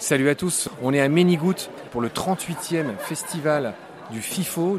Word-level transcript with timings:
Salut 0.00 0.30
à 0.30 0.34
tous, 0.34 0.70
on 0.80 0.94
est 0.94 1.00
à 1.00 1.10
Ménigout 1.10 1.68
pour 1.90 2.00
le 2.00 2.08
38e 2.08 2.96
festival 2.98 3.74
du 4.10 4.22
FIFO. 4.22 4.78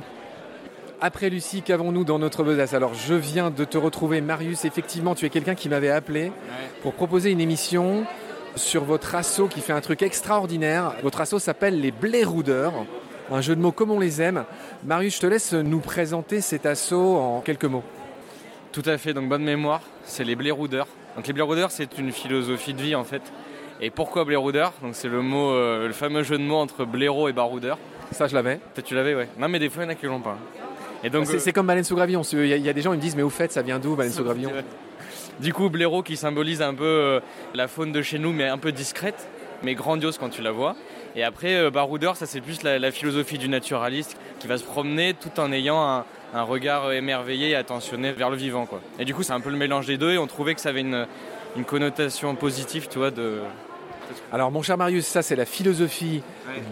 Après 0.99 1.29
Lucie, 1.29 1.61
qu'avons-nous 1.61 2.03
dans 2.03 2.17
notre 2.17 2.43
besace? 2.43 2.73
Alors 2.73 2.95
je 2.95 3.13
viens 3.13 3.51
de 3.51 3.63
te 3.63 3.77
retrouver 3.77 4.19
Marius, 4.19 4.65
effectivement 4.65 5.13
tu 5.13 5.27
es 5.27 5.29
quelqu'un 5.29 5.53
qui 5.53 5.69
m'avait 5.69 5.91
appelé 5.91 6.31
pour 6.81 6.93
proposer 6.93 7.29
une 7.29 7.39
émission 7.39 8.03
sur 8.55 8.83
votre 8.83 9.13
assaut 9.13 9.47
qui 9.47 9.61
fait 9.61 9.73
un 9.73 9.79
truc 9.79 10.01
extraordinaire. 10.01 10.95
Votre 11.03 11.21
assaut 11.21 11.37
s'appelle 11.37 11.79
les 11.79 11.91
Blairoudeurs, 11.91 12.73
un 13.31 13.41
jeu 13.41 13.55
de 13.55 13.61
mots 13.61 13.71
comme 13.71 13.91
on 13.91 13.99
les 13.99 14.23
aime. 14.23 14.43
Marius, 14.85 15.17
je 15.17 15.21
te 15.21 15.27
laisse 15.27 15.53
nous 15.53 15.81
présenter 15.81 16.41
cet 16.41 16.65
assaut 16.65 17.17
en 17.17 17.41
quelques 17.41 17.65
mots. 17.65 17.83
Tout 18.71 18.83
à 18.87 18.97
fait, 18.97 19.13
donc 19.13 19.29
bonne 19.29 19.43
mémoire, 19.43 19.81
c'est 20.03 20.23
les 20.23 20.35
Blairoudeurs. 20.35 20.87
Donc 21.15 21.27
les 21.27 21.33
Blairoudeurs, 21.33 21.69
c'est 21.69 21.99
une 21.99 22.11
philosophie 22.11 22.73
de 22.73 22.81
vie 22.81 22.95
en 22.95 23.03
fait. 23.03 23.21
Et 23.81 23.89
pourquoi 23.89 24.25
Blairoudeur 24.25 24.73
Donc 24.81 24.91
c'est 24.93 25.07
le 25.07 25.21
mot, 25.21 25.51
euh, 25.51 25.87
le 25.87 25.93
fameux 25.93 26.23
jeu 26.23 26.37
de 26.37 26.43
mots 26.43 26.57
entre 26.57 26.85
blaireau 26.85 27.27
et 27.29 27.33
baroudeur. 27.33 27.77
Ça, 28.11 28.27
je 28.27 28.35
l'avais. 28.35 28.55
Peut-être 28.73 28.85
tu 28.85 28.93
l'avais, 28.95 29.15
ouais. 29.15 29.27
Non, 29.39 29.47
mais 29.47 29.57
des 29.59 29.69
fois, 29.69 29.83
il 29.83 29.85
y 29.85 29.89
en 29.89 29.91
a 29.91 29.95
qui 29.95 30.05
l'ont 30.05 30.19
pas. 30.19 30.37
Et 31.03 31.09
donc, 31.09 31.25
c'est, 31.25 31.47
euh, 31.47 31.51
comme 31.51 31.65
baleine 31.65 31.83
sous 31.83 31.95
gravillon. 31.95 32.21
Il 32.33 32.45
y, 32.47 32.53
a- 32.53 32.57
il 32.57 32.65
y 32.65 32.69
a 32.69 32.73
des 32.73 32.81
gens 32.81 32.91
qui 32.91 32.97
me 32.97 33.01
disent, 33.01 33.15
mais 33.15 33.23
au 33.23 33.29
fait, 33.29 33.51
ça 33.51 33.61
vient 33.63 33.79
d'où, 33.79 33.95
baleine 33.95 34.11
sous 34.13 34.23
gravillon 34.23 34.51
Du 35.39 35.53
coup, 35.53 35.69
blaireau 35.69 36.03
qui 36.03 36.15
symbolise 36.17 36.61
un 36.61 36.73
peu 36.75 36.83
euh, 36.83 37.19
la 37.55 37.67
faune 37.67 37.91
de 37.91 38.01
chez 38.03 38.19
nous, 38.19 38.31
mais 38.33 38.47
un 38.47 38.57
peu 38.59 38.71
discrète, 38.71 39.27
mais 39.63 39.73
grandiose 39.73 40.17
quand 40.19 40.29
tu 40.29 40.41
la 40.43 40.51
vois. 40.51 40.75
Et 41.15 41.23
après, 41.23 41.69
baroudeur, 41.71 42.15
ça 42.15 42.25
c'est 42.25 42.39
plus 42.39 42.63
la, 42.63 42.79
la 42.79 42.91
philosophie 42.91 43.37
du 43.37 43.49
naturaliste 43.49 44.15
qui 44.39 44.47
va 44.47 44.57
se 44.57 44.63
promener 44.63 45.13
tout 45.13 45.39
en 45.41 45.51
ayant 45.51 45.81
un, 45.81 46.05
un 46.33 46.43
regard 46.43 46.91
émerveillé 46.93 47.49
et 47.49 47.55
attentionné 47.55 48.11
vers 48.13 48.29
le 48.29 48.37
vivant. 48.37 48.65
Quoi. 48.65 48.79
Et 48.99 49.03
du 49.05 49.13
coup, 49.13 49.23
c'est 49.23 49.33
un 49.33 49.41
peu 49.41 49.49
le 49.49 49.57
mélange 49.57 49.87
des 49.87 49.97
deux 49.97 50.11
et 50.11 50.17
on 50.17 50.27
trouvait 50.27 50.55
que 50.55 50.61
ça 50.61 50.69
avait 50.69 50.79
une, 50.81 51.05
une 51.57 51.65
connotation 51.65 52.33
positive, 52.35 52.87
tu 52.89 52.97
vois, 52.99 53.11
de... 53.11 53.39
Alors, 54.31 54.51
mon 54.51 54.61
cher 54.61 54.77
Marius, 54.77 55.05
ça, 55.05 55.21
c'est 55.21 55.35
la 55.35 55.45
philosophie 55.45 56.23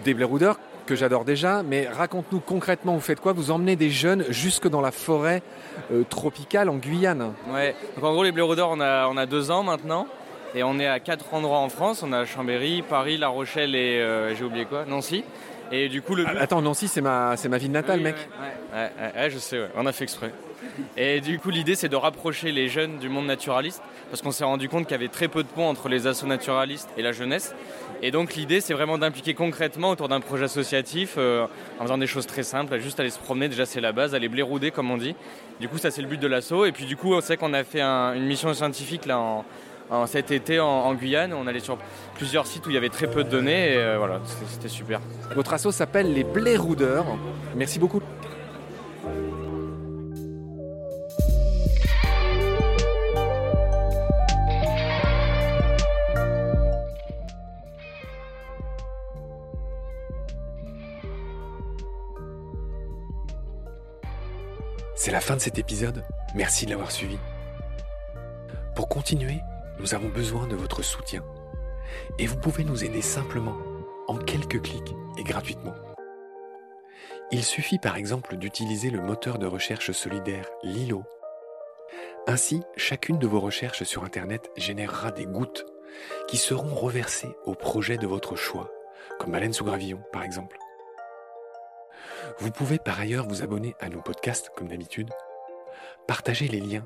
des 0.03 0.13
Blairoudeurs 0.13 0.59
que 0.85 0.95
j'adore 0.95 1.23
déjà, 1.23 1.61
mais 1.61 1.87
raconte-nous 1.87 2.39
concrètement, 2.39 2.95
vous 2.95 2.99
faites 2.99 3.19
quoi? 3.19 3.31
Vous 3.31 3.51
emmenez 3.51 3.75
des 3.75 3.91
jeunes 3.91 4.25
jusque 4.29 4.67
dans 4.67 4.81
la 4.81 4.91
forêt 4.91 5.43
euh, 5.91 6.03
tropicale 6.03 6.67
en 6.67 6.77
Guyane. 6.77 7.33
Ouais. 7.53 7.75
Donc 7.95 8.05
en 8.05 8.13
gros, 8.13 8.23
les 8.23 8.31
blaireaudeurs, 8.31 8.69
on 8.71 8.79
a, 8.79 9.07
on 9.07 9.15
a 9.15 9.27
deux 9.27 9.51
ans 9.51 9.61
maintenant. 9.61 10.07
Et 10.55 10.63
on 10.63 10.79
est 10.79 10.87
à 10.87 10.99
quatre 10.99 11.31
endroits 11.31 11.59
en 11.59 11.69
France. 11.69 12.01
On 12.01 12.11
a 12.11 12.25
Chambéry, 12.25 12.81
Paris, 12.81 13.17
La 13.17 13.27
Rochelle 13.27 13.75
et 13.75 13.99
euh, 13.99 14.33
j'ai 14.35 14.43
oublié 14.43 14.65
quoi? 14.65 14.83
Nancy. 14.85 15.23
Et 15.71 15.89
du 15.89 16.01
coup, 16.01 16.15
le 16.15 16.23
but- 16.25 16.31
Ah, 16.37 16.41
Attends, 16.43 16.61
Nancy, 16.61 16.87
c'est 16.87 17.01
ma, 17.01 17.37
c'est 17.37 17.49
ma 17.49 17.57
ville 17.57 17.71
natale, 17.71 17.97
Oui, 17.99 18.03
mec. 18.05 18.15
Ouais, 18.73 18.91
ouais, 19.21 19.29
je 19.29 19.37
sais, 19.37 19.59
on 19.75 19.85
a 19.85 19.91
fait 19.91 20.03
exprès. 20.03 20.31
Et 20.97 21.21
du 21.21 21.39
coup, 21.39 21.49
l'idée, 21.49 21.75
c'est 21.75 21.89
de 21.89 21.95
rapprocher 21.95 22.51
les 22.51 22.67
jeunes 22.69 22.97
du 22.97 23.09
monde 23.09 23.25
naturaliste, 23.27 23.81
parce 24.09 24.21
qu'on 24.21 24.31
s'est 24.31 24.43
rendu 24.43 24.67
compte 24.69 24.83
qu'il 24.85 24.91
y 24.91 24.95
avait 24.95 25.07
très 25.09 25.27
peu 25.27 25.43
de 25.43 25.47
ponts 25.47 25.67
entre 25.67 25.89
les 25.89 26.07
assos 26.07 26.25
naturalistes 26.27 26.89
et 26.97 27.01
la 27.01 27.11
jeunesse. 27.11 27.53
Et 28.01 28.11
donc, 28.11 28.35
l'idée, 28.35 28.61
c'est 28.61 28.73
vraiment 28.73 28.97
d'impliquer 28.97 29.33
concrètement 29.33 29.89
autour 29.91 30.07
d'un 30.07 30.21
projet 30.21 30.45
associatif, 30.45 31.15
euh, 31.17 31.45
en 31.79 31.83
faisant 31.83 31.97
des 31.97 32.07
choses 32.07 32.25
très 32.27 32.43
simples, 32.43 32.79
juste 32.79 32.99
aller 32.99 33.09
se 33.09 33.19
promener, 33.19 33.49
déjà 33.49 33.65
c'est 33.65 33.81
la 33.81 33.91
base, 33.91 34.15
aller 34.15 34.29
blairouder, 34.29 34.71
comme 34.71 34.89
on 34.89 34.97
dit. 34.97 35.15
Du 35.59 35.67
coup, 35.67 35.77
ça, 35.77 35.91
c'est 35.91 36.01
le 36.01 36.07
but 36.07 36.19
de 36.19 36.27
l'asso. 36.27 36.65
Et 36.65 36.71
puis, 36.71 36.85
du 36.85 36.95
coup, 36.95 37.13
on 37.13 37.21
sait 37.21 37.35
qu'on 37.37 37.53
a 37.53 37.63
fait 37.63 37.81
un- 37.81 38.13
une 38.13 38.25
mission 38.25 38.53
scientifique 38.53 39.05
là 39.05 39.19
en, 39.19 39.45
en- 39.89 40.05
cet 40.07 40.31
été 40.31 40.59
en, 40.59 40.93
Guyane. 40.93 41.33
On 41.33 41.47
allait 41.47 41.59
sur 41.59 41.77
plusieurs 42.15 42.45
sites 42.47 42.65
où 42.65 42.69
il 42.69 42.73
y 42.73 42.77
avait 42.77 42.89
très 42.89 43.07
peu 43.07 43.23
de 43.23 43.29
données, 43.29 43.73
et 43.73 43.77
euh, 43.77 43.97
voilà, 43.97 44.19
c'était- 44.47 44.67
super. 44.69 44.99
Votre 45.35 45.53
assaut 45.53 45.71
s'appelle 45.71 46.13
les 46.13 46.23
Blairoudeurs. 46.23 47.05
Merci 47.55 47.79
beaucoup. 47.79 48.01
C'est 64.95 65.11
la 65.11 65.21
fin 65.21 65.35
de 65.35 65.41
cet 65.41 65.57
épisode. 65.57 66.03
Merci 66.35 66.65
de 66.65 66.71
l'avoir 66.71 66.91
suivi. 66.91 67.17
Pour 68.75 68.89
continuer, 68.89 69.39
nous 69.79 69.95
avons 69.95 70.09
besoin 70.09 70.47
de 70.47 70.55
votre 70.55 70.83
soutien. 70.83 71.23
Et 72.17 72.27
vous 72.27 72.37
pouvez 72.37 72.63
nous 72.63 72.83
aider 72.83 73.01
simplement, 73.01 73.57
en 74.07 74.17
quelques 74.17 74.61
clics 74.61 74.95
et 75.17 75.23
gratuitement. 75.23 75.75
Il 77.31 77.43
suffit 77.43 77.79
par 77.79 77.95
exemple 77.95 78.37
d'utiliser 78.37 78.89
le 78.89 79.01
moteur 79.01 79.37
de 79.37 79.45
recherche 79.45 79.91
solidaire 79.91 80.49
Lilo. 80.63 81.03
Ainsi, 82.27 82.61
chacune 82.75 83.19
de 83.19 83.27
vos 83.27 83.39
recherches 83.39 83.83
sur 83.83 84.03
Internet 84.03 84.49
générera 84.57 85.11
des 85.11 85.25
gouttes 85.25 85.65
qui 86.27 86.37
seront 86.37 86.73
reversées 86.73 87.35
au 87.45 87.53
projet 87.53 87.97
de 87.97 88.07
votre 88.07 88.35
choix, 88.35 88.71
comme 89.19 89.31
Baleine 89.31 89.53
sous 89.53 89.63
gravillon 89.63 90.01
par 90.11 90.23
exemple. 90.23 90.57
Vous 92.39 92.51
pouvez 92.51 92.79
par 92.79 92.99
ailleurs 92.99 93.27
vous 93.27 93.43
abonner 93.43 93.75
à 93.79 93.89
nos 93.89 94.01
podcasts 94.01 94.49
comme 94.55 94.67
d'habitude, 94.67 95.09
partager 96.07 96.47
les 96.47 96.59
liens, 96.59 96.85